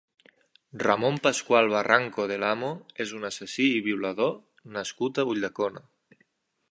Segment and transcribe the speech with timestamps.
[0.83, 2.71] Ramon Pascual Barranco del Amo
[3.05, 4.33] és un assassí i violador
[4.79, 5.85] nascut a Ulldecona.